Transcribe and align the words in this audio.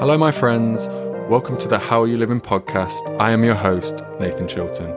Hello, 0.00 0.16
my 0.16 0.32
friends. 0.32 0.86
Welcome 1.28 1.58
to 1.58 1.68
the 1.68 1.78
How 1.78 2.00
Are 2.00 2.06
You 2.06 2.16
Living 2.16 2.40
podcast. 2.40 3.20
I 3.20 3.32
am 3.32 3.44
your 3.44 3.54
host, 3.54 4.02
Nathan 4.18 4.48
Chilton. 4.48 4.90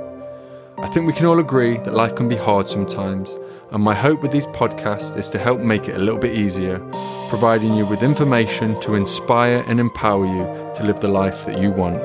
I 0.78 0.88
think 0.88 1.06
we 1.06 1.12
can 1.12 1.26
all 1.26 1.40
agree 1.40 1.76
that 1.80 1.94
life 1.94 2.16
can 2.16 2.30
be 2.30 2.38
hard 2.38 2.70
sometimes, 2.70 3.36
and 3.72 3.84
my 3.84 3.94
hope 3.94 4.22
with 4.22 4.32
these 4.32 4.46
podcasts 4.48 5.18
is 5.18 5.28
to 5.32 5.38
help 5.38 5.60
make 5.60 5.90
it 5.90 5.96
a 5.96 6.00
little 6.00 6.22
bit 6.22 6.38
easier, 6.38 6.80
providing 7.28 7.76
you 7.76 7.86
with 7.86 8.02
information 8.02 8.80
to 8.80 8.96
inspire 8.96 9.66
and 9.68 9.82
empower 9.82 10.26
you 10.26 10.74
to 10.76 10.86
live 10.86 11.02
the 11.02 11.10
life 11.10 11.46
that 11.48 11.60
you 11.60 11.70
want. 11.70 12.00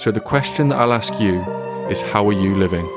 So, 0.00 0.10
the 0.10 0.18
question 0.18 0.70
that 0.70 0.80
I'll 0.80 0.92
ask 0.92 1.20
you 1.20 1.40
is 1.88 2.00
How 2.00 2.28
are 2.28 2.32
you 2.32 2.56
living? 2.56 2.95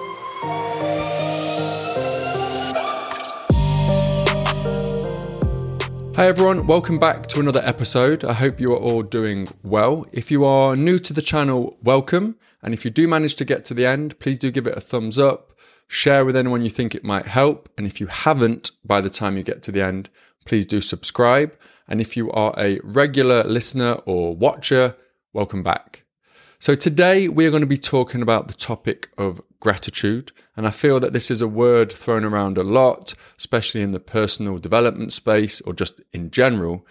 Hi 6.19 6.27
everyone, 6.27 6.67
welcome 6.67 6.99
back 6.99 7.27
to 7.27 7.39
another 7.39 7.61
episode. 7.63 8.25
I 8.25 8.33
hope 8.33 8.59
you 8.59 8.73
are 8.73 8.77
all 8.77 9.03
doing 9.03 9.47
well. 9.63 10.05
If 10.11 10.29
you 10.29 10.43
are 10.43 10.75
new 10.75 10.99
to 10.99 11.13
the 11.13 11.21
channel, 11.21 11.77
welcome. 11.81 12.35
And 12.61 12.73
if 12.73 12.83
you 12.83 12.91
do 12.91 13.07
manage 13.07 13.35
to 13.35 13.45
get 13.45 13.63
to 13.65 13.73
the 13.73 13.85
end, 13.85 14.19
please 14.19 14.37
do 14.37 14.51
give 14.51 14.67
it 14.67 14.77
a 14.77 14.81
thumbs 14.81 15.17
up, 15.17 15.53
share 15.87 16.25
with 16.25 16.35
anyone 16.35 16.61
you 16.61 16.69
think 16.69 16.93
it 16.93 17.05
might 17.05 17.27
help. 17.27 17.69
And 17.77 17.87
if 17.87 18.01
you 18.01 18.07
haven't 18.07 18.71
by 18.83 18.99
the 18.99 19.09
time 19.09 19.37
you 19.37 19.43
get 19.43 19.63
to 19.63 19.71
the 19.71 19.81
end, 19.81 20.09
please 20.43 20.65
do 20.65 20.81
subscribe. 20.81 21.57
And 21.87 22.01
if 22.01 22.17
you 22.17 22.29
are 22.31 22.53
a 22.57 22.81
regular 22.83 23.45
listener 23.45 23.93
or 24.05 24.35
watcher, 24.35 24.97
welcome 25.31 25.63
back. 25.63 26.03
So 26.59 26.75
today 26.75 27.29
we 27.29 27.45
are 27.45 27.49
going 27.49 27.61
to 27.61 27.65
be 27.65 27.77
talking 27.77 28.21
about 28.21 28.49
the 28.49 28.53
topic 28.53 29.07
of 29.17 29.39
gratitude. 29.59 30.31
And 30.55 30.67
I 30.67 30.71
feel 30.71 30.99
that 30.99 31.13
this 31.13 31.29
is 31.29 31.41
a 31.41 31.47
word 31.47 31.91
thrown 31.91 32.23
around 32.23 32.57
a 32.57 32.63
lot, 32.63 33.13
especially 33.37 33.81
in 33.81 33.91
the 33.91 33.99
personal 33.99 34.57
development 34.57 35.13
space 35.13 35.61
or 35.61 35.73
just 35.73 36.01
in 36.13 36.31
general. 36.31 36.85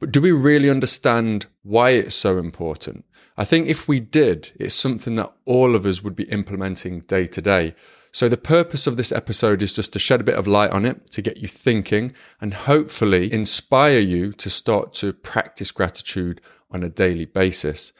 But 0.00 0.12
do 0.12 0.20
we 0.20 0.32
really 0.32 0.70
understand 0.70 1.46
why 1.62 1.90
it's 1.90 2.14
so 2.14 2.38
important? 2.38 3.04
I 3.36 3.44
think 3.44 3.66
if 3.66 3.88
we 3.88 4.00
did, 4.00 4.52
it's 4.60 4.74
something 4.74 5.16
that 5.16 5.32
all 5.44 5.74
of 5.74 5.86
us 5.86 6.02
would 6.02 6.14
be 6.14 6.24
implementing 6.24 7.00
day 7.00 7.26
to 7.26 7.42
day. 7.42 7.74
So 8.12 8.28
the 8.28 8.36
purpose 8.36 8.86
of 8.86 8.96
this 8.96 9.10
episode 9.10 9.60
is 9.60 9.74
just 9.74 9.92
to 9.94 9.98
shed 9.98 10.20
a 10.20 10.24
bit 10.24 10.36
of 10.36 10.46
light 10.46 10.70
on 10.70 10.86
it, 10.86 11.10
to 11.10 11.22
get 11.22 11.38
you 11.38 11.48
thinking 11.48 12.12
and 12.40 12.54
hopefully 12.54 13.32
inspire 13.32 13.98
you 13.98 14.32
to 14.34 14.48
start 14.48 14.92
to 14.94 15.12
practice 15.12 15.72
gratitude 15.72 16.40
on 16.70 16.84
a 16.84 16.88
daily 16.88 17.24
basis. 17.24 17.92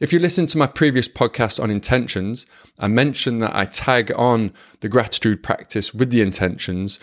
If 0.00 0.14
you 0.14 0.18
listen 0.18 0.46
to 0.46 0.56
my 0.56 0.66
previous 0.66 1.08
podcast 1.08 1.62
on 1.62 1.70
intentions, 1.70 2.46
I 2.78 2.88
mentioned 2.88 3.42
that 3.42 3.54
I 3.54 3.66
tag 3.66 4.10
on 4.16 4.54
the 4.80 4.88
gratitude 4.88 5.42
practice 5.42 5.92
with 5.92 6.08
the 6.08 6.22
intentions 6.22 6.98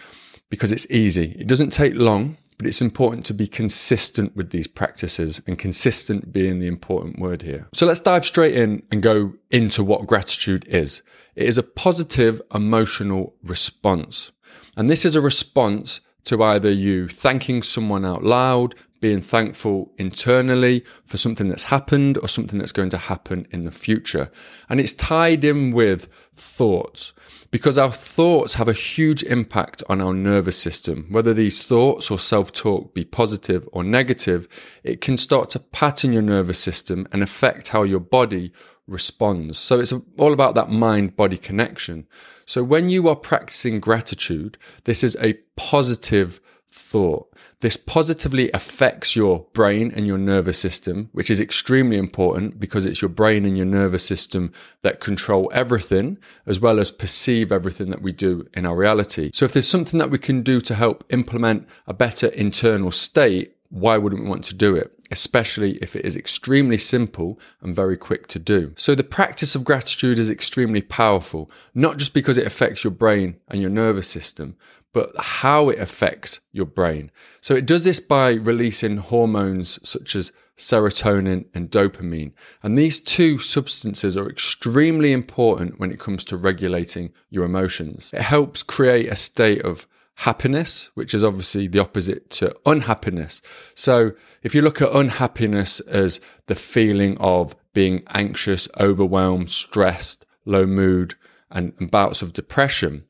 because 0.49 0.71
it's 0.71 0.89
easy. 0.89 1.35
It 1.39 1.45
doesn't 1.45 1.69
take 1.69 1.93
long, 1.93 2.37
but 2.57 2.65
it's 2.65 2.81
important 2.81 3.23
to 3.27 3.35
be 3.35 3.45
consistent 3.45 4.35
with 4.35 4.49
these 4.49 4.65
practices 4.65 5.39
and 5.45 5.59
consistent 5.59 6.33
being 6.33 6.57
the 6.57 6.65
important 6.65 7.19
word 7.19 7.43
here. 7.43 7.67
So 7.71 7.85
let's 7.85 7.99
dive 7.99 8.25
straight 8.25 8.55
in 8.55 8.81
and 8.91 9.03
go 9.03 9.33
into 9.51 9.83
what 9.83 10.07
gratitude 10.07 10.65
is. 10.67 11.03
It 11.35 11.47
is 11.47 11.59
a 11.59 11.63
positive 11.63 12.41
emotional 12.51 13.35
response. 13.43 14.31
And 14.75 14.89
this 14.89 15.05
is 15.05 15.15
a 15.15 15.21
response 15.21 16.01
to 16.23 16.41
either 16.41 16.71
you 16.71 17.07
thanking 17.07 17.61
someone 17.61 18.03
out 18.03 18.23
loud, 18.23 18.73
being 18.99 19.21
thankful 19.21 19.93
internally 19.97 20.83
for 21.05 21.17
something 21.17 21.47
that's 21.47 21.63
happened 21.63 22.17
or 22.17 22.27
something 22.27 22.59
that's 22.59 22.71
going 22.71 22.89
to 22.89 22.97
happen 22.97 23.47
in 23.51 23.63
the 23.63 23.71
future. 23.71 24.31
And 24.69 24.79
it's 24.79 24.93
tied 24.93 25.43
in 25.43 25.71
with 25.71 26.07
thoughts 26.35 27.13
because 27.51 27.77
our 27.77 27.91
thoughts 27.91 28.55
have 28.55 28.67
a 28.67 28.73
huge 28.73 29.23
impact 29.23 29.83
on 29.87 30.01
our 30.01 30.13
nervous 30.13 30.57
system. 30.57 31.07
Whether 31.09 31.33
these 31.33 31.63
thoughts 31.63 32.11
or 32.11 32.19
self 32.19 32.51
talk 32.51 32.93
be 32.93 33.05
positive 33.05 33.67
or 33.71 33.83
negative, 33.83 34.47
it 34.83 35.01
can 35.01 35.17
start 35.17 35.49
to 35.51 35.59
pattern 35.59 36.13
your 36.13 36.21
nervous 36.21 36.59
system 36.59 37.07
and 37.11 37.23
affect 37.23 37.69
how 37.69 37.83
your 37.83 37.99
body 37.99 38.51
responds. 38.87 39.57
So 39.57 39.79
it's 39.79 39.93
all 40.17 40.33
about 40.33 40.55
that 40.55 40.69
mind 40.69 41.15
body 41.15 41.37
connection. 41.37 42.07
So 42.45 42.63
when 42.63 42.89
you 42.89 43.09
are 43.09 43.15
practicing 43.15 43.79
gratitude, 43.79 44.57
this 44.85 45.03
is 45.03 45.17
a 45.21 45.33
positive 45.57 46.39
thought. 46.77 47.33
This 47.61 47.75
positively 47.75 48.51
affects 48.53 49.15
your 49.15 49.47
brain 49.53 49.91
and 49.95 50.05
your 50.05 50.17
nervous 50.17 50.59
system, 50.59 51.09
which 51.11 51.29
is 51.29 51.41
extremely 51.41 51.97
important 51.97 52.59
because 52.59 52.85
it's 52.85 53.01
your 53.01 53.09
brain 53.09 53.45
and 53.45 53.57
your 53.57 53.65
nervous 53.65 54.05
system 54.05 54.51
that 54.83 54.99
control 54.99 55.51
everything 55.53 56.17
as 56.45 56.59
well 56.59 56.79
as 56.79 56.91
perceive 56.91 57.51
everything 57.51 57.89
that 57.89 58.01
we 58.01 58.11
do 58.11 58.47
in 58.53 58.65
our 58.65 58.75
reality. 58.75 59.31
So 59.33 59.45
if 59.45 59.53
there's 59.53 59.67
something 59.67 59.97
that 59.97 60.11
we 60.11 60.19
can 60.19 60.43
do 60.43 60.61
to 60.61 60.75
help 60.75 61.03
implement 61.09 61.67
a 61.87 61.93
better 61.93 62.27
internal 62.27 62.91
state, 62.91 63.55
why 63.69 63.97
wouldn't 63.97 64.23
we 64.23 64.29
want 64.29 64.43
to 64.45 64.55
do 64.55 64.75
it? 64.75 64.93
Especially 65.09 65.77
if 65.77 65.95
it 65.95 66.05
is 66.05 66.15
extremely 66.15 66.77
simple 66.77 67.39
and 67.61 67.75
very 67.75 67.97
quick 67.97 68.27
to 68.27 68.39
do. 68.39 68.73
So 68.75 68.93
the 68.93 69.03
practice 69.03 69.55
of 69.55 69.63
gratitude 69.63 70.19
is 70.19 70.29
extremely 70.29 70.81
powerful, 70.81 71.49
not 71.73 71.97
just 71.97 72.13
because 72.13 72.37
it 72.37 72.45
affects 72.45 72.83
your 72.83 72.91
brain 72.91 73.37
and 73.47 73.61
your 73.61 73.69
nervous 73.69 74.07
system, 74.07 74.57
but 74.93 75.11
how 75.17 75.69
it 75.69 75.79
affects 75.79 76.39
your 76.51 76.65
brain. 76.65 77.11
So 77.41 77.55
it 77.55 77.65
does 77.65 77.83
this 77.83 77.99
by 77.99 78.31
releasing 78.31 78.97
hormones 78.97 79.79
such 79.87 80.15
as 80.15 80.31
serotonin 80.57 81.45
and 81.53 81.69
dopamine. 81.69 82.33
And 82.63 82.77
these 82.77 82.99
two 82.99 83.37
substances 83.39 84.17
are 84.17 84.29
extremely 84.29 85.13
important 85.13 85.79
when 85.79 85.91
it 85.91 85.99
comes 85.99 86.23
to 86.25 86.37
regulating 86.37 87.13
your 87.29 87.45
emotions. 87.45 88.09
It 88.13 88.23
helps 88.23 88.63
create 88.63 89.07
a 89.09 89.15
state 89.15 89.61
of 89.61 89.87
happiness, 90.21 90.89
which 90.95 91.13
is 91.13 91.23
obviously 91.23 91.67
the 91.67 91.79
opposite 91.79 92.31
to 92.31 92.55
unhappiness. 92.65 93.39
So 93.75 94.13
if 94.41 94.55
you 94.55 94.63
look 94.63 94.81
at 94.81 94.91
unhappiness 94.91 95.79
as 95.81 96.19
the 96.47 96.55
feeling 96.55 97.17
of 97.19 97.55
being 97.73 98.03
anxious, 98.15 98.67
overwhelmed, 98.79 99.51
stressed, 99.51 100.25
low 100.43 100.65
mood, 100.65 101.13
and, 101.51 101.73
and 101.79 101.91
bouts 101.91 102.23
of 102.23 102.33
depression, 102.33 103.05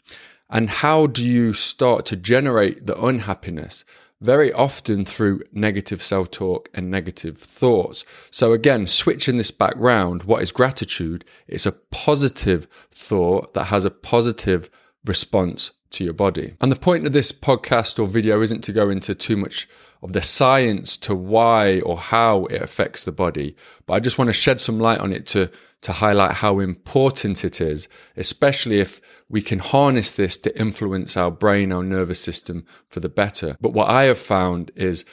and 0.50 0.70
how 0.70 1.08
do 1.08 1.24
you 1.24 1.54
start 1.54 2.06
to 2.08 2.16
generate 2.16 2.86
the 2.86 3.00
unhappiness? 3.02 3.84
Very 4.20 4.52
often 4.52 5.06
through 5.06 5.44
negative 5.52 6.02
self 6.02 6.32
talk 6.32 6.70
and 6.74 6.90
negative 6.90 7.38
thoughts. 7.38 8.04
So, 8.32 8.52
again, 8.52 8.88
switching 8.88 9.38
this 9.38 9.52
back 9.52 9.76
round, 9.78 10.24
what 10.24 10.42
is 10.42 10.52
gratitude? 10.52 11.24
It's 11.48 11.68
a 11.68 11.72
positive 11.72 12.68
thought 12.90 13.54
that 13.54 13.66
has 13.66 13.86
a 13.86 13.92
positive 13.92 14.72
response 15.06 15.72
to 15.92 16.04
your 16.04 16.14
body. 16.14 16.56
And 16.60 16.72
the 16.72 16.78
point 16.78 17.06
of 17.06 17.14
this 17.14 17.32
podcast 17.32 18.00
or 18.00 18.08
video 18.08 18.42
isn't 18.42 18.64
to 18.64 18.74
go 18.74 18.90
into 18.90 19.14
too 19.14 19.38
much 19.38 19.68
of 20.02 20.14
the 20.14 20.22
science 20.22 20.98
to 20.98 21.16
why 21.16 21.80
or 21.82 21.98
how 21.98 22.46
it 22.46 22.62
affects 22.62 23.04
the 23.04 23.12
body, 23.12 23.56
but 23.86 23.94
I 23.94 24.00
just 24.00 24.18
want 24.18 24.30
to 24.30 24.34
shed 24.34 24.60
some 24.60 24.80
light 24.80 25.00
on 25.00 25.14
it 25.14 25.26
to 25.28 25.50
to 25.82 25.92
highlight 25.94 26.34
how 26.34 26.60
important 26.60 27.46
it 27.46 27.62
is, 27.62 27.88
especially 28.16 28.80
if 28.80 29.00
we 29.30 29.42
can 29.42 29.60
harness 29.60 30.12
this 30.12 30.38
to 30.38 30.60
influence 30.60 31.16
our 31.16 31.30
brain, 31.30 31.72
our 31.72 31.84
nervous 31.84 32.20
system 32.20 32.66
for 32.88 33.00
the 33.00 33.10
better. 33.10 33.58
But 33.62 33.74
what 33.74 33.90
I 33.90 34.06
have 34.06 34.18
found 34.18 34.72
is 34.76 35.06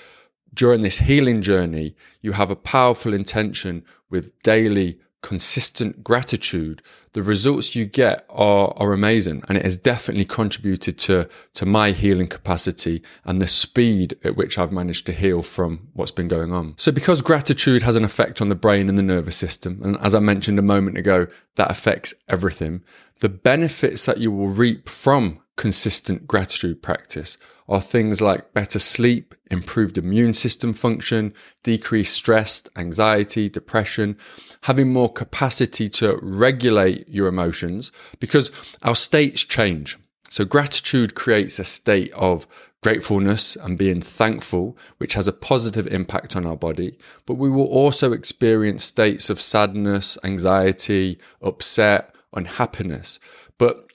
during 0.55 0.81
this 0.81 0.99
healing 0.99 1.43
journey, 1.43 1.97
you 2.23 2.33
have 2.33 2.51
a 2.51 2.57
powerful 2.57 3.13
intention 3.13 3.85
with 4.09 4.39
daily 4.43 5.01
consistent 5.25 6.05
gratitude, 6.05 6.83
the 7.15 7.23
results 7.23 7.75
you 7.75 7.87
get 7.87 8.27
are, 8.29 8.75
are 8.77 8.93
amazing. 8.93 9.43
And 9.49 9.57
it 9.57 9.65
has 9.65 9.79
definitely 9.79 10.27
contributed 10.27 10.99
to, 10.99 11.31
to 11.55 11.65
my 11.65 11.93
healing 11.93 12.27
capacity 12.27 13.03
and 13.25 13.41
the 13.41 13.47
speed 13.47 14.19
at 14.23 14.37
which 14.37 14.59
I've 14.59 14.71
managed 14.71 15.07
to 15.07 15.13
heal 15.13 15.41
from 15.41 15.89
what's 15.95 16.11
been 16.11 16.29
going 16.29 16.53
on. 16.53 16.75
So 16.77 16.93
because 16.93 17.23
gratitude 17.23 17.83
has 17.83 17.97
an 17.97 18.05
effect 18.05 18.43
on 18.43 18.51
the 18.51 18.55
brain 18.55 18.91
and 18.91 18.99
the 18.99 19.03
nervous 19.03 19.37
system, 19.37 19.81
and 19.83 19.97
as 20.03 20.15
I 20.15 20.19
mentioned 20.19 20.59
a 20.59 20.63
moment 20.63 20.99
ago, 20.99 21.27
that 21.55 21.71
affects 21.71 22.13
everything, 22.29 22.83
the 23.21 23.31
benefits 23.31 24.05
that 24.05 24.19
you 24.19 24.31
will 24.31 24.49
reap 24.49 24.91
from 24.91 25.41
consistent 25.57 26.27
gratitude 26.27 26.83
practice 26.83 27.39
are 27.69 27.81
things 27.81 28.21
like 28.21 28.53
better 28.53 28.79
sleep, 28.79 29.35
improved 29.51 29.97
immune 29.97 30.35
system 30.35 30.75
function, 30.75 31.33
decreased 31.63 32.15
stress, 32.15 32.63
anxiety, 32.77 33.49
depression, 33.49 34.17
having 34.63 34.93
more 34.93 35.13
capacity 35.13 35.89
to 35.89 36.19
regulate 36.21 37.09
your 37.09 37.27
emotions 37.27 37.91
because 38.21 38.51
our 38.83 38.97
states 38.97 39.43
change. 39.43 39.99
So 40.29 40.45
gratitude 40.45 41.15
creates 41.15 41.59
a 41.59 41.65
state 41.65 42.13
of 42.13 42.47
gratefulness 42.83 43.57
and 43.57 43.79
being 43.79 44.03
thankful, 44.03 44.77
which 44.99 45.15
has 45.15 45.27
a 45.27 45.33
positive 45.33 45.87
impact 45.87 46.37
on 46.37 46.45
our 46.45 46.57
body. 46.57 46.99
But 47.25 47.35
we 47.35 47.49
will 47.49 47.67
also 47.67 48.13
experience 48.13 48.85
states 48.85 49.31
of 49.31 49.41
sadness, 49.41 50.19
anxiety, 50.23 51.19
upset, 51.41 52.15
unhappiness. 52.35 53.21
But 53.57 53.87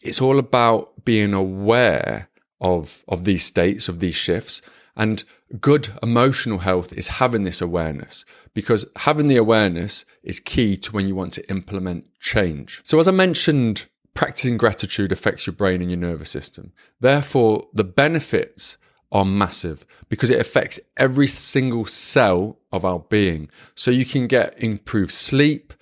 it's 0.00 0.20
all 0.20 0.38
about 0.38 1.04
being 1.04 1.34
aware 1.34 2.28
of, 2.60 3.04
of 3.08 3.24
these 3.24 3.44
states, 3.44 3.88
of 3.88 4.00
these 4.00 4.14
shifts. 4.14 4.62
And 4.96 5.24
good 5.60 5.90
emotional 6.02 6.58
health 6.58 6.92
is 6.92 7.08
having 7.08 7.42
this 7.42 7.60
awareness 7.60 8.24
because 8.54 8.86
having 8.96 9.28
the 9.28 9.36
awareness 9.36 10.04
is 10.22 10.40
key 10.40 10.76
to 10.78 10.92
when 10.92 11.06
you 11.06 11.14
want 11.14 11.34
to 11.34 11.50
implement 11.50 12.08
change. 12.18 12.80
So, 12.84 12.98
as 12.98 13.06
I 13.06 13.10
mentioned, 13.10 13.84
practicing 14.14 14.56
gratitude 14.56 15.12
affects 15.12 15.46
your 15.46 15.54
brain 15.54 15.82
and 15.82 15.90
your 15.90 16.00
nervous 16.00 16.30
system. 16.30 16.72
Therefore, 17.00 17.66
the 17.74 17.84
benefits 17.84 18.78
are 19.12 19.24
massive 19.24 19.86
because 20.08 20.30
it 20.30 20.40
affects 20.40 20.80
every 20.96 21.28
single 21.28 21.86
cell 21.86 22.58
of 22.72 22.84
our 22.84 22.98
being. 22.98 23.48
So 23.74 23.90
you 23.90 24.04
can 24.04 24.26
get 24.26 24.58
improved 24.58 25.12
sleep, 25.12 25.72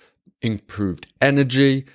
improved 0.41 1.07
energy, 1.21 1.85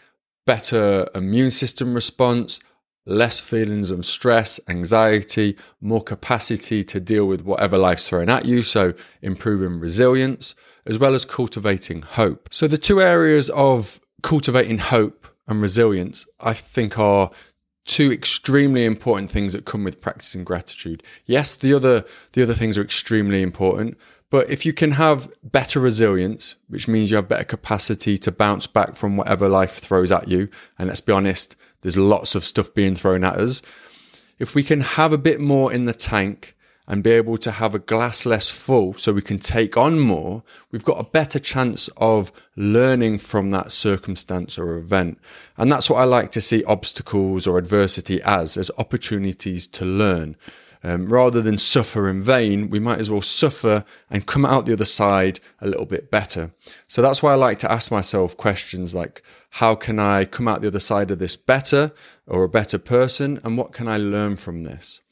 better 0.51 1.09
immune 1.15 1.53
system 1.53 1.95
response, 1.95 2.59
less 3.07 3.39
feelings 3.39 3.93
of 3.93 4.05
stress, 4.05 4.59
anxiety, 4.67 5.57
more 5.81 6.03
capacity 6.03 6.83
to 6.83 6.99
deal 6.99 7.25
with 7.27 7.45
whatever 7.45 7.79
life's 7.79 8.09
thrown 8.09 8.29
at 8.29 8.47
you. 8.47 8.65
So 8.65 8.93
improving 9.23 9.79
resilience, 9.79 10.57
as 10.85 10.99
well 10.99 11.15
as 11.15 11.25
cultivating 11.25 12.03
hope. 12.03 12.49
So 12.51 12.67
the 12.67 12.79
two 12.79 13.01
areas 13.01 13.49
of 13.51 14.01
cultivating 14.25 14.79
hope 14.79 15.29
and 15.47 15.63
resilience, 15.63 16.27
I 16.41 16.55
think 16.55 16.99
are 16.99 17.31
two 17.85 18.11
extremely 18.11 18.85
important 18.85 19.31
things 19.31 19.53
that 19.53 19.65
come 19.65 19.85
with 19.85 20.01
practicing 20.01 20.43
gratitude. 20.43 21.05
Yes, 21.27 21.55
the 21.55 21.73
other 21.75 22.05
the 22.33 22.43
other 22.43 22.55
things 22.55 22.77
are 22.77 22.83
extremely 22.83 23.41
important, 23.43 23.97
but 24.31 24.49
if 24.49 24.65
you 24.65 24.73
can 24.73 24.93
have 24.93 25.33
better 25.43 25.81
resilience, 25.81 26.55
which 26.69 26.87
means 26.87 27.11
you 27.11 27.17
have 27.17 27.29
better 27.29 27.45
capacity 27.45 28.17
to 28.19 28.31
bounce 28.31 28.69
back 28.69 28.95
from 28.95 29.17
whatever 29.17 29.49
life 29.49 29.79
throws 29.79 30.13
at 30.13 30.29
you, 30.29 30.49
and 30.79 30.89
let's 30.89 31.01
be 31.01 31.13
honest, 31.13 31.57
there's 31.83 31.97
lots 31.97 32.37
of 32.37 32.45
stuff 32.45 32.73
being 32.73 32.95
thrown 32.95 33.25
at 33.25 33.37
us. 33.37 33.61
If 34.39 34.55
we 34.55 34.63
can 34.63 34.81
have 34.81 35.13
a 35.13 35.19
bit 35.19 35.41
more 35.41 35.73
in 35.73 35.85
the 35.85 35.93
tank 35.93 36.57
and 36.87 37.03
be 37.03 37.11
able 37.11 37.39
to 37.39 37.51
have 37.51 37.75
a 37.75 37.79
glass 37.81 38.25
less 38.25 38.51
full 38.51 38.95
so 38.95 39.13
we 39.13 39.23
can 39.23 39.39
take 39.39 39.77
on 39.77 39.99
more, 39.99 40.43
we've 40.71 40.85
got 40.85 41.01
a 41.01 41.11
better 41.11 41.39
chance 41.39 41.89
of 41.97 42.31
learning 42.57 43.19
from 43.19 43.51
that 43.51 43.73
circumstance 43.73 44.59
or 44.59 44.77
event. 44.77 45.19
And 45.57 45.71
that's 45.71 45.91
what 45.91 46.01
I 46.01 46.05
like 46.05 46.31
to 46.33 46.41
see 46.41 46.65
obstacles 46.65 47.47
or 47.47 47.59
adversity 47.59 48.23
as, 48.23 48.57
as 48.57 48.71
opportunities 48.79 49.67
to 49.69 49.85
learn. 49.85 50.37
Um, 50.83 51.07
rather 51.07 51.43
than 51.43 51.59
suffer 51.59 52.09
in 52.09 52.23
vain, 52.23 52.71
we 52.71 52.81
might 52.81 53.01
as 53.01 53.11
well 53.11 53.21
suffer 53.21 53.85
and 54.09 54.27
come 54.27 54.47
out 54.47 54.65
the 54.65 54.73
other 54.73 54.87
side 54.87 55.39
a 55.61 55.67
little 55.67 55.85
bit 55.85 56.11
better. 56.11 56.53
So 56.89 57.03
that's 57.03 57.23
why 57.23 57.33
I 57.33 57.37
like 57.37 57.59
to 57.59 57.71
ask 57.71 57.91
myself 57.91 58.37
questions 58.37 58.95
like, 58.95 59.23
how 59.51 59.75
can 59.75 59.99
I 59.99 60.25
come 60.25 60.49
out 60.49 60.63
the 60.63 60.69
other 60.69 60.81
side 60.81 61.11
of 61.11 61.19
this 61.19 61.37
better 61.37 61.93
or 62.27 62.45
a 62.45 62.49
better 62.49 62.79
person? 62.79 63.41
And 63.45 63.59
what 63.59 63.73
can 63.73 63.89
I 63.89 63.99
learn 63.99 64.37
from 64.37 64.65
this? 64.65 65.03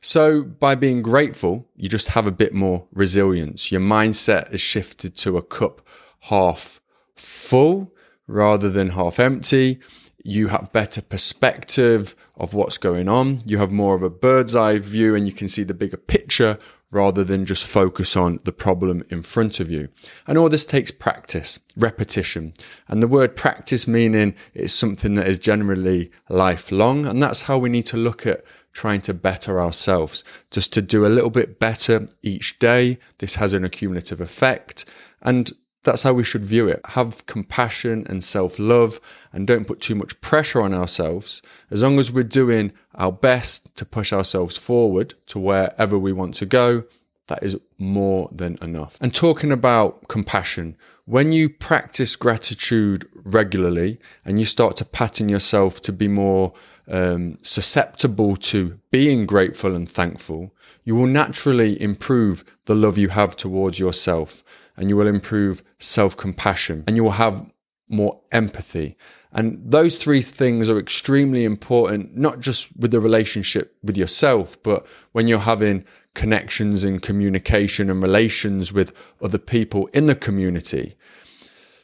So, 0.00 0.42
by 0.42 0.74
being 0.74 1.02
grateful, 1.02 1.68
you 1.76 1.88
just 1.88 2.08
have 2.08 2.26
a 2.26 2.30
bit 2.30 2.54
more 2.54 2.86
resilience. 2.92 3.70
Your 3.70 3.80
mindset 3.80 4.52
is 4.54 4.60
shifted 4.60 5.16
to 5.18 5.36
a 5.36 5.42
cup 5.42 5.86
half 6.20 6.80
full 7.14 7.92
rather 8.26 8.70
than 8.70 8.90
half 8.90 9.18
empty. 9.18 9.80
You 10.28 10.48
have 10.48 10.72
better 10.72 11.02
perspective 11.02 12.16
of 12.36 12.52
what's 12.52 12.78
going 12.78 13.08
on. 13.08 13.42
You 13.46 13.58
have 13.58 13.70
more 13.70 13.94
of 13.94 14.02
a 14.02 14.10
bird's 14.10 14.56
eye 14.56 14.78
view 14.78 15.14
and 15.14 15.24
you 15.24 15.32
can 15.32 15.46
see 15.46 15.62
the 15.62 15.72
bigger 15.72 15.96
picture 15.96 16.58
rather 16.90 17.22
than 17.22 17.46
just 17.46 17.64
focus 17.64 18.16
on 18.16 18.40
the 18.42 18.50
problem 18.50 19.04
in 19.08 19.22
front 19.22 19.60
of 19.60 19.70
you. 19.70 19.88
And 20.26 20.36
all 20.36 20.48
this 20.48 20.66
takes 20.66 20.90
practice, 20.90 21.60
repetition. 21.76 22.54
And 22.88 23.00
the 23.00 23.06
word 23.06 23.36
practice 23.36 23.86
meaning 23.86 24.34
it's 24.52 24.74
something 24.74 25.14
that 25.14 25.28
is 25.28 25.38
generally 25.38 26.10
lifelong. 26.28 27.06
And 27.06 27.22
that's 27.22 27.42
how 27.42 27.58
we 27.58 27.68
need 27.68 27.86
to 27.86 27.96
look 27.96 28.26
at 28.26 28.42
trying 28.72 29.02
to 29.02 29.14
better 29.14 29.60
ourselves, 29.60 30.24
just 30.50 30.72
to 30.72 30.82
do 30.82 31.06
a 31.06 31.08
little 31.08 31.30
bit 31.30 31.60
better 31.60 32.08
each 32.24 32.58
day. 32.58 32.98
This 33.18 33.36
has 33.36 33.52
an 33.52 33.64
accumulative 33.64 34.20
effect. 34.20 34.86
And 35.22 35.52
that's 35.86 36.02
how 36.02 36.12
we 36.12 36.24
should 36.24 36.44
view 36.44 36.68
it. 36.68 36.80
Have 36.84 37.24
compassion 37.24 38.04
and 38.08 38.22
self 38.22 38.58
love 38.58 39.00
and 39.32 39.46
don't 39.46 39.66
put 39.66 39.80
too 39.80 39.94
much 39.94 40.20
pressure 40.20 40.60
on 40.60 40.74
ourselves. 40.74 41.40
As 41.70 41.82
long 41.82 41.98
as 41.98 42.12
we're 42.12 42.24
doing 42.24 42.72
our 42.94 43.12
best 43.12 43.74
to 43.76 43.86
push 43.86 44.12
ourselves 44.12 44.58
forward 44.58 45.14
to 45.28 45.38
wherever 45.38 45.98
we 45.98 46.12
want 46.12 46.34
to 46.34 46.46
go, 46.46 46.84
that 47.28 47.42
is 47.42 47.56
more 47.78 48.28
than 48.32 48.58
enough. 48.60 48.98
And 49.00 49.14
talking 49.14 49.50
about 49.50 50.08
compassion, 50.08 50.76
when 51.06 51.32
you 51.32 51.48
practice 51.48 52.16
gratitude 52.16 53.08
regularly 53.24 53.98
and 54.24 54.38
you 54.38 54.44
start 54.44 54.76
to 54.76 54.84
pattern 54.84 55.28
yourself 55.28 55.80
to 55.82 55.92
be 55.92 56.08
more 56.08 56.52
um, 56.88 57.38
susceptible 57.42 58.36
to 58.36 58.78
being 58.90 59.26
grateful 59.26 59.74
and 59.74 59.90
thankful, 59.90 60.52
you 60.84 60.94
will 60.94 61.06
naturally 61.06 61.80
improve 61.80 62.44
the 62.66 62.74
love 62.74 62.98
you 62.98 63.08
have 63.08 63.36
towards 63.36 63.78
yourself 63.78 64.44
and 64.76 64.88
you 64.88 64.96
will 64.96 65.06
improve 65.06 65.62
self 65.78 66.16
compassion 66.16 66.84
and 66.86 66.96
you 66.96 67.04
will 67.04 67.12
have 67.12 67.50
more 67.88 68.20
empathy. 68.32 68.96
And 69.32 69.60
those 69.70 69.98
three 69.98 70.22
things 70.22 70.68
are 70.68 70.78
extremely 70.78 71.44
important, 71.44 72.16
not 72.16 72.40
just 72.40 72.74
with 72.76 72.90
the 72.90 73.00
relationship 73.00 73.76
with 73.82 73.96
yourself, 73.96 74.60
but 74.62 74.86
when 75.12 75.28
you're 75.28 75.40
having 75.40 75.84
connections 76.14 76.84
and 76.84 77.02
communication 77.02 77.90
and 77.90 78.02
relations 78.02 78.72
with 78.72 78.94
other 79.22 79.38
people 79.38 79.88
in 79.88 80.06
the 80.06 80.14
community. 80.14 80.96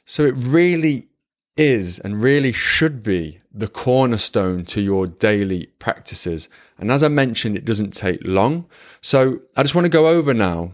So 0.06 0.25
it 0.25 0.35
really 0.37 1.09
is 1.56 1.99
and 1.99 2.23
really 2.23 2.53
should 2.53 3.03
be 3.03 3.41
the 3.53 3.69
cornerstone 3.69 4.65
to 4.65 4.81
your 4.81 5.06
daily 5.06 5.67
practices. 5.79 6.49
And 6.79 6.91
as 6.91 7.03
I 7.03 7.09
mentioned, 7.09 7.56
it 7.56 7.67
doesn't 7.67 7.91
take 7.91 8.21
long. 8.25 8.67
So 9.03 9.41
I 9.56 9.62
just 9.62 9.75
want 9.75 9.85
to 9.85 9.91
go 9.91 10.09
over 10.09 10.33
now 10.33 10.73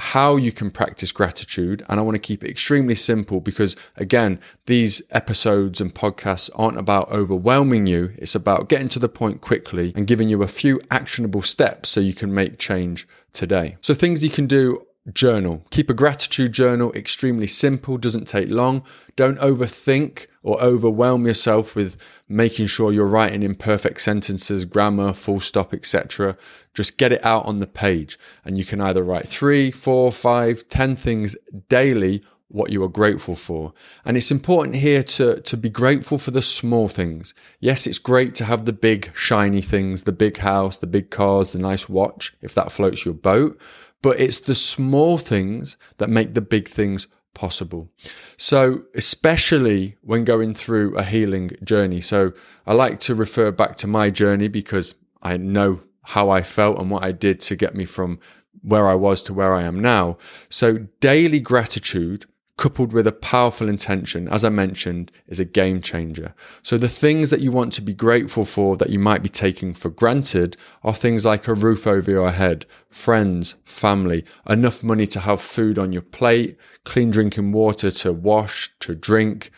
how 0.00 0.36
you 0.36 0.52
can 0.52 0.70
practice 0.70 1.12
gratitude. 1.12 1.84
And 1.88 1.98
I 1.98 2.02
want 2.02 2.14
to 2.14 2.20
keep 2.20 2.44
it 2.44 2.50
extremely 2.50 2.94
simple 2.94 3.40
because, 3.40 3.76
again, 3.96 4.40
these 4.66 5.02
episodes 5.10 5.80
and 5.80 5.94
podcasts 5.94 6.50
aren't 6.54 6.78
about 6.78 7.10
overwhelming 7.10 7.86
you. 7.86 8.12
It's 8.16 8.34
about 8.34 8.68
getting 8.68 8.88
to 8.90 8.98
the 8.98 9.08
point 9.08 9.40
quickly 9.40 9.92
and 9.94 10.06
giving 10.06 10.28
you 10.28 10.42
a 10.42 10.48
few 10.48 10.80
actionable 10.90 11.42
steps 11.42 11.88
so 11.88 12.00
you 12.00 12.14
can 12.14 12.34
make 12.34 12.58
change 12.58 13.06
today. 13.32 13.76
So, 13.80 13.94
things 13.94 14.22
you 14.22 14.30
can 14.30 14.46
do 14.46 14.86
journal. 15.12 15.64
Keep 15.70 15.90
a 15.90 15.94
gratitude 15.94 16.52
journal 16.52 16.92
extremely 16.92 17.46
simple, 17.46 17.96
doesn't 17.98 18.26
take 18.26 18.50
long. 18.50 18.82
Don't 19.16 19.38
overthink 19.38 20.26
or 20.48 20.58
overwhelm 20.62 21.26
yourself 21.26 21.74
with 21.74 21.94
making 22.26 22.66
sure 22.66 22.90
you're 22.90 23.06
writing 23.06 23.42
in 23.42 23.54
perfect 23.54 24.00
sentences, 24.00 24.64
grammar, 24.64 25.12
full 25.12 25.40
stop, 25.40 25.74
etc. 25.74 26.38
Just 26.72 26.96
get 26.96 27.12
it 27.12 27.22
out 27.22 27.44
on 27.44 27.58
the 27.58 27.66
page. 27.66 28.18
And 28.46 28.56
you 28.56 28.64
can 28.64 28.80
either 28.80 29.02
write 29.02 29.28
three, 29.28 29.70
four, 29.70 30.10
five, 30.10 30.66
ten 30.70 30.96
things 30.96 31.36
daily 31.68 32.22
what 32.50 32.72
you 32.72 32.82
are 32.82 32.88
grateful 32.88 33.36
for. 33.36 33.74
And 34.06 34.16
it's 34.16 34.30
important 34.30 34.76
here 34.76 35.02
to, 35.02 35.38
to 35.42 35.56
be 35.58 35.68
grateful 35.68 36.16
for 36.16 36.30
the 36.30 36.40
small 36.40 36.88
things. 36.88 37.34
Yes, 37.60 37.86
it's 37.86 37.98
great 37.98 38.34
to 38.36 38.46
have 38.46 38.64
the 38.64 38.72
big 38.72 39.10
shiny 39.14 39.60
things, 39.60 40.04
the 40.04 40.12
big 40.12 40.38
house, 40.38 40.78
the 40.78 40.86
big 40.86 41.10
cars, 41.10 41.52
the 41.52 41.58
nice 41.58 41.90
watch, 41.90 42.34
if 42.40 42.54
that 42.54 42.72
floats 42.72 43.04
your 43.04 43.12
boat 43.12 43.60
but 44.00 44.20
it's 44.20 44.38
the 44.40 44.54
small 44.54 45.18
things 45.18 45.76
that 45.98 46.08
make 46.08 46.34
the 46.34 46.40
big 46.40 46.68
things 46.68 47.08
possible. 47.38 47.88
So, 48.36 48.82
especially 48.94 49.96
when 50.02 50.24
going 50.24 50.54
through 50.54 50.96
a 50.96 51.04
healing 51.04 51.52
journey. 51.62 52.00
So, 52.00 52.32
I 52.66 52.74
like 52.74 52.98
to 53.00 53.14
refer 53.14 53.50
back 53.52 53.76
to 53.76 53.86
my 53.86 54.10
journey 54.10 54.48
because 54.48 54.96
I 55.22 55.36
know 55.36 55.80
how 56.02 56.30
I 56.30 56.42
felt 56.42 56.78
and 56.80 56.90
what 56.90 57.04
I 57.04 57.12
did 57.12 57.40
to 57.42 57.56
get 57.56 57.74
me 57.74 57.84
from 57.84 58.18
where 58.62 58.88
I 58.88 58.94
was 58.94 59.22
to 59.24 59.32
where 59.32 59.54
I 59.54 59.62
am 59.62 59.78
now. 59.80 60.18
So, 60.48 60.86
daily 61.00 61.38
gratitude 61.38 62.26
coupled 62.58 62.92
with 62.92 63.06
a 63.06 63.12
powerful 63.12 63.68
intention, 63.68 64.28
as 64.28 64.44
I 64.44 64.50
mentioned, 64.50 65.10
is 65.28 65.40
a 65.40 65.44
game 65.46 65.80
changer. 65.80 66.34
So 66.62 66.76
the 66.76 66.88
things 66.88 67.30
that 67.30 67.40
you 67.40 67.50
want 67.50 67.72
to 67.74 67.80
be 67.80 67.94
grateful 67.94 68.44
for 68.44 68.76
that 68.76 68.90
you 68.90 68.98
might 68.98 69.22
be 69.22 69.30
taking 69.30 69.72
for 69.72 69.88
granted 69.88 70.56
are 70.82 70.94
things 70.94 71.24
like 71.24 71.48
a 71.48 71.54
roof 71.54 71.86
over 71.86 72.10
your 72.10 72.32
head, 72.32 72.66
friends, 72.90 73.54
family, 73.64 74.24
enough 74.46 74.82
money 74.82 75.06
to 75.06 75.20
have 75.20 75.40
food 75.40 75.78
on 75.78 75.92
your 75.92 76.02
plate, 76.02 76.58
clean 76.84 77.10
drinking 77.10 77.52
water 77.52 77.90
to 77.90 78.12
wash, 78.12 78.70
to 78.80 78.94
drink, 78.94 79.50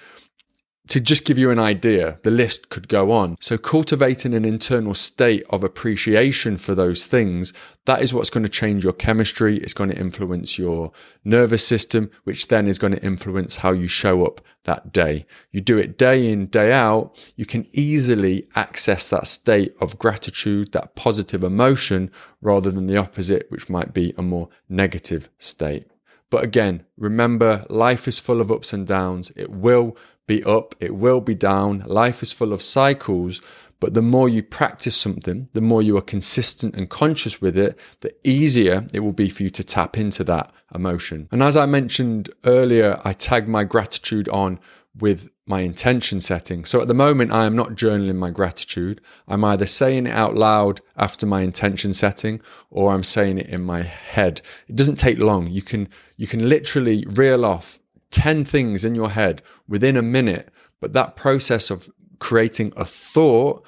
to 0.91 1.01
just 1.01 1.25
give 1.25 1.39
you 1.39 1.53
an 1.53 1.59
idea, 1.61 2.19
the 2.25 2.33
list 2.33 2.69
could 2.69 2.89
go 2.89 3.13
on. 3.13 3.37
So 3.41 3.57
cultivating 3.57 4.35
an 4.35 4.45
internal 4.45 4.93
state 4.93 5.45
of 5.49 5.63
appreciation 5.63 6.59
for 6.59 6.75
those 6.75 7.07
things, 7.07 7.53
that 7.85 8.03
is 8.03 8.13
what's 8.13 8.29
going 8.29 8.43
to 8.43 8.49
change 8.49 8.83
your 8.83 8.93
chemistry. 8.93 9.59
It's 9.59 9.73
going 9.73 9.91
to 9.91 9.97
influence 9.97 10.59
your 10.59 10.91
nervous 11.25 11.65
system, 11.65 12.11
which 12.25 12.49
then 12.49 12.67
is 12.67 12.81
going 12.81 12.93
to 12.93 13.05
influence 13.05 13.59
how 13.59 13.71
you 13.71 13.87
show 13.87 14.27
up 14.27 14.41
that 14.65 14.93
day. 14.93 15.27
You 15.53 15.61
do 15.61 15.79
it 15.79 15.97
day 15.97 16.31
in, 16.31 16.47
day 16.47 16.73
out. 16.73 17.25
You 17.37 17.47
can 17.47 17.69
easily 17.71 18.49
access 18.57 19.07
that 19.07 19.29
state 19.29 19.75
of 19.81 19.97
gratitude, 19.97 20.73
that 20.73 20.97
positive 20.97 21.45
emotion, 21.45 22.11
rather 22.41 22.73
than 22.73 22.89
the 22.89 22.97
opposite, 22.97 23.47
which 23.49 23.71
might 23.71 23.95
be 23.95 24.13
a 24.19 24.23
more 24.23 24.49
negative 24.69 25.29
state. 25.39 25.87
But 26.31 26.45
again, 26.45 26.85
remember 26.97 27.65
life 27.69 28.09
is 28.09 28.19
full 28.19 28.41
of 28.41 28.51
ups 28.51 28.73
and 28.73 28.87
downs. 28.87 29.33
It 29.37 29.51
will 29.51 29.97
be 30.31 30.45
up, 30.45 30.77
it 30.79 30.95
will 30.95 31.21
be 31.21 31.35
down. 31.35 31.83
Life 31.87 32.23
is 32.23 32.33
full 32.33 32.53
of 32.53 32.63
cycles, 32.63 33.41
but 33.81 33.95
the 33.95 34.03
more 34.03 34.29
you 34.29 34.45
practice 34.45 34.97
something, 34.97 35.49
the 35.55 35.61
more 35.61 35.83
you 35.83 35.97
are 35.97 36.13
consistent 36.17 36.77
and 36.77 36.89
conscious 36.89 37.41
with 37.41 37.59
it, 37.59 37.77
the 38.01 38.15
easier 38.23 38.87
it 38.93 39.01
will 39.01 39.13
be 39.13 39.29
for 39.29 39.43
you 39.43 39.51
to 39.51 39.65
tap 39.65 39.99
into 39.99 40.23
that 40.25 40.53
emotion. 40.73 41.27
And 41.33 41.43
as 41.43 41.57
I 41.57 41.67
mentioned 41.67 42.31
earlier, 42.45 43.01
I 43.05 43.13
tag 43.13 43.49
my 43.49 43.65
gratitude 43.65 44.29
on 44.29 44.61
with 44.97 45.29
my 45.47 45.63
intention 45.63 46.21
setting. 46.21 46.65
So 46.65 46.81
at 46.81 46.87
the 46.87 46.95
moment, 46.95 47.33
I 47.33 47.45
am 47.45 47.57
not 47.57 47.71
journaling 47.71 48.15
my 48.15 48.31
gratitude. 48.31 49.01
I'm 49.27 49.43
either 49.43 49.67
saying 49.67 50.07
it 50.07 50.15
out 50.15 50.37
loud 50.37 50.81
after 50.97 51.27
my 51.27 51.41
intention 51.41 51.93
setting 51.93 52.41
or 52.71 52.93
I'm 52.93 53.03
saying 53.03 53.39
it 53.39 53.49
in 53.49 53.63
my 53.63 53.83
head. 53.83 54.43
It 54.69 54.77
doesn't 54.77 54.97
take 54.97 55.19
long. 55.19 55.49
You 55.49 55.63
can, 55.63 55.89
you 56.17 56.29
can 56.29 56.49
literally 56.49 57.05
reel 57.09 57.45
off 57.45 57.80
10 58.11 58.45
things 58.45 58.85
in 58.85 58.95
your 58.95 59.11
head 59.11 59.43
within 59.69 59.97
a 59.97 60.03
minute. 60.03 60.49
But 60.81 60.93
that 60.95 61.17
process 61.17 61.71
of 61.71 61.91
creating 62.19 62.73
a 62.77 62.85
thought 62.85 63.67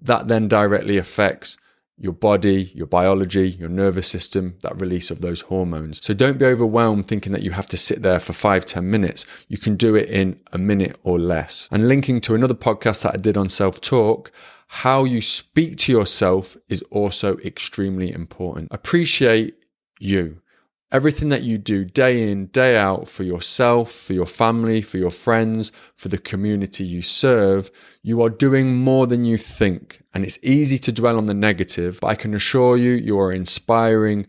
that 0.00 0.28
then 0.28 0.48
directly 0.48 0.98
affects 0.98 1.56
your 1.96 2.12
body, 2.12 2.72
your 2.74 2.86
biology, 2.86 3.50
your 3.50 3.68
nervous 3.68 4.08
system, 4.08 4.56
that 4.62 4.80
release 4.80 5.10
of 5.10 5.20
those 5.20 5.42
hormones. 5.42 6.04
So 6.04 6.12
don't 6.12 6.38
be 6.38 6.44
overwhelmed 6.44 7.06
thinking 7.06 7.32
that 7.32 7.42
you 7.42 7.52
have 7.52 7.68
to 7.68 7.76
sit 7.76 8.02
there 8.02 8.18
for 8.18 8.32
five, 8.32 8.66
ten 8.66 8.90
minutes. 8.90 9.24
You 9.48 9.58
can 9.58 9.76
do 9.76 9.94
it 9.94 10.08
in 10.08 10.40
a 10.52 10.58
minute 10.58 10.98
or 11.04 11.18
less. 11.18 11.68
And 11.70 11.88
linking 11.88 12.20
to 12.22 12.34
another 12.34 12.54
podcast 12.54 13.02
that 13.04 13.14
I 13.14 13.18
did 13.18 13.36
on 13.36 13.48
self 13.48 13.80
talk, 13.80 14.32
how 14.66 15.04
you 15.04 15.22
speak 15.22 15.78
to 15.78 15.92
yourself 15.92 16.56
is 16.68 16.82
also 16.90 17.38
extremely 17.38 18.10
important. 18.10 18.68
Appreciate 18.72 19.54
you 20.00 20.40
everything 20.92 21.28
that 21.30 21.42
you 21.42 21.58
do 21.58 21.84
day 21.84 22.30
in, 22.30 22.46
day 22.46 22.76
out 22.76 23.08
for 23.08 23.24
yourself, 23.24 23.90
for 23.90 24.12
your 24.12 24.26
family, 24.26 24.80
for 24.80 24.98
your 24.98 25.10
friends, 25.10 25.72
for 25.96 26.08
the 26.08 26.18
community 26.18 26.84
you 26.84 27.02
serve, 27.02 27.70
you 28.02 28.22
are 28.22 28.30
doing 28.30 28.76
more 28.76 29.06
than 29.06 29.24
you 29.24 29.36
think. 29.36 30.02
And 30.12 30.24
it's 30.24 30.38
easy 30.42 30.78
to 30.78 30.92
dwell 30.92 31.18
on 31.18 31.26
the 31.26 31.34
negative, 31.34 31.98
but 32.00 32.08
I 32.08 32.14
can 32.14 32.34
assure 32.34 32.76
you, 32.76 32.92
you 32.92 33.18
are 33.18 33.32
inspiring 33.32 34.26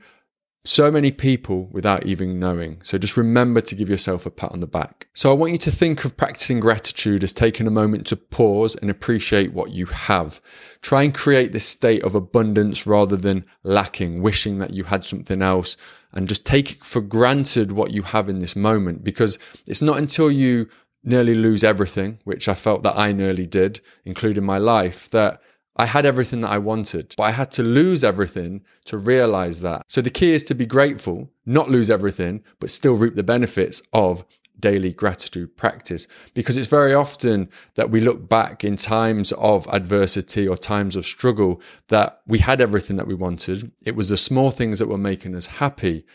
so 0.68 0.90
many 0.90 1.12
people 1.12 1.68
without 1.72 2.06
even 2.06 2.40
knowing. 2.40 2.82
So 2.84 2.98
just 2.98 3.18
remember 3.18 3.62
to 3.62 3.76
give 3.76 3.90
yourself 3.90 4.26
a 4.26 4.32
pat 4.32 4.52
on 4.52 4.60
the 4.60 4.68
back. 4.68 5.08
So 5.14 5.32
I 5.32 5.36
want 5.36 5.52
you 5.52 5.58
to 5.60 5.72
think 5.72 6.04
of 6.04 6.18
practicing 6.18 6.60
gratitude 6.60 7.24
as 7.24 7.34
taking 7.34 7.68
a 7.68 7.72
moment 7.72 8.08
to 8.08 8.16
pause 8.16 8.76
and 8.76 8.90
appreciate 8.90 9.54
what 9.54 9.72
you 9.72 9.86
have. 9.86 10.42
Try 10.82 11.04
and 11.04 11.14
create 11.14 11.52
this 11.52 11.66
state 11.66 12.04
of 12.04 12.16
abundance 12.16 12.88
rather 12.88 13.16
than 13.16 13.46
lacking, 13.64 14.22
wishing 14.22 14.58
that 14.58 14.74
you 14.74 14.86
had 14.86 15.04
something 15.04 15.42
else 15.42 15.78
and 16.14 16.30
just 16.30 16.46
take 16.46 16.84
for 16.84 17.02
granted 17.02 17.72
what 17.74 17.92
you 17.92 18.02
have 18.02 18.30
in 18.30 18.40
this 18.40 18.56
moment 18.56 19.04
because 19.04 19.38
it's 19.68 19.82
not 19.82 19.98
until 19.98 20.32
you 20.32 20.68
nearly 21.04 21.36
lose 21.36 21.64
everything, 21.64 22.20
which 22.24 22.50
I 22.50 22.56
felt 22.56 22.82
that 22.84 22.98
I 22.98 23.12
nearly 23.12 23.46
did, 23.46 23.80
including 24.04 24.44
my 24.44 24.58
life, 24.58 25.10
that 25.12 25.42
I 25.76 25.86
had 25.86 26.06
everything 26.06 26.42
that 26.42 26.52
I 26.52 26.58
wanted, 26.58 27.14
but 27.18 27.24
I 27.24 27.32
had 27.32 27.52
to 27.52 27.64
lose 27.64 28.04
everything 28.04 28.64
to 28.86 28.98
realize 28.98 29.62
that. 29.62 29.84
So 29.88 30.02
the 30.02 30.10
key 30.10 30.34
is 30.34 30.44
to 30.44 30.56
be 30.56 30.66
grateful, 30.66 31.30
not 31.46 31.70
lose 31.70 31.92
everything, 31.92 32.44
but 32.60 32.70
still 32.70 32.96
reap 32.96 33.16
the 33.16 33.24
benefits 33.24 33.82
of 33.92 34.24
daily 34.58 34.94
gratitude 34.94 35.58
practice. 35.58 36.08
Because 36.34 36.58
it's 36.58 36.70
very 36.70 36.94
often 36.94 37.50
that 37.76 37.92
we 37.92 38.00
look 38.00 38.30
back 38.30 38.64
in 38.64 38.78
times 38.78 39.34
of 39.34 39.68
adversity 39.68 40.48
or 40.48 40.58
times 40.58 40.96
of 40.96 41.06
struggle 41.06 41.62
that 41.90 42.22
we 42.26 42.40
had 42.40 42.62
everything 42.62 42.96
that 42.96 43.08
we 43.08 43.16
wanted. 43.16 43.72
It 43.84 43.96
was 43.96 44.10
the 44.10 44.18
small 44.18 44.52
things 44.52 44.80
that 44.80 44.88
were 44.88 44.98
making 44.98 45.36
us 45.36 45.46
happy. 45.46 46.06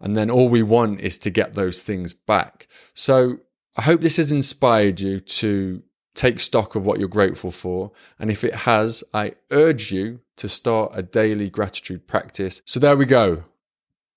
And 0.00 0.16
then 0.16 0.28
all 0.28 0.48
we 0.48 0.62
want 0.62 1.00
is 1.00 1.18
to 1.18 1.30
get 1.30 1.54
those 1.54 1.82
things 1.82 2.14
back. 2.14 2.66
So 2.94 3.38
I 3.76 3.82
hope 3.82 4.00
this 4.00 4.16
has 4.16 4.32
inspired 4.32 5.00
you 5.00 5.20
to 5.20 5.82
take 6.14 6.40
stock 6.40 6.74
of 6.74 6.84
what 6.84 6.98
you're 6.98 7.08
grateful 7.08 7.50
for. 7.50 7.92
And 8.18 8.30
if 8.30 8.44
it 8.44 8.54
has, 8.54 9.04
I 9.12 9.34
urge 9.50 9.92
you 9.92 10.20
to 10.36 10.48
start 10.48 10.92
a 10.94 11.02
daily 11.02 11.50
gratitude 11.50 12.06
practice. 12.06 12.62
So 12.64 12.80
there 12.80 12.96
we 12.96 13.04
go. 13.04 13.44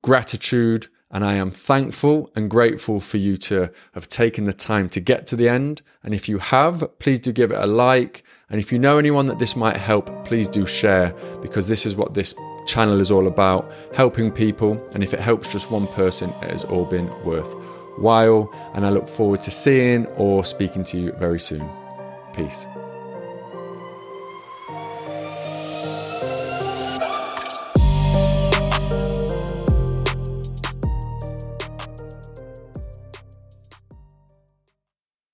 Gratitude. 0.04 0.88
And 1.10 1.24
I 1.24 1.36
am 1.36 1.52
thankful 1.52 2.30
and 2.36 2.50
grateful 2.50 3.00
for 3.00 3.16
you 3.16 3.38
to 3.38 3.72
have 3.94 4.10
taken 4.10 4.44
the 4.44 4.52
time 4.52 4.90
to 4.90 5.00
get 5.00 5.26
to 5.28 5.38
the 5.38 5.48
end. 5.48 5.82
And 6.04 6.14
if 6.14 6.28
you 6.28 6.38
have, 6.40 7.00
please 7.00 7.22
do 7.22 7.32
give 7.32 7.52
it 7.52 7.58
a 7.58 7.66
like. 7.66 8.24
And 8.50 8.60
if 8.60 8.74
you 8.74 8.80
know 8.80 8.98
anyone 8.98 9.28
that 9.28 9.40
this 9.40 9.56
might 9.56 9.78
help, 9.78 10.26
please 10.26 10.50
do 10.50 10.66
share 10.66 11.14
because 11.42 11.70
this 11.70 11.86
is 11.86 11.96
what 11.96 12.14
this 12.14 12.36
channel 12.66 13.00
is 13.00 13.10
all 13.10 13.28
about 13.28 13.72
helping 13.94 14.32
people. 14.32 14.86
And 14.94 15.02
if 15.02 15.14
it 15.14 15.22
helps 15.22 15.54
just 15.54 15.72
one 15.72 15.88
person, 15.88 16.30
it 16.42 16.52
has 16.52 16.66
all 16.66 16.84
been 16.84 17.08
worthwhile. 17.24 18.54
And 18.74 18.86
I 18.86 18.90
look 18.90 19.08
forward 19.08 19.42
to 19.44 19.52
seeing 19.52 20.08
or 20.18 20.44
speaking 20.44 20.84
to 20.86 21.00
you 21.00 21.14
very 21.14 21.40
soon. 21.40 21.70
Peace. 22.38 22.87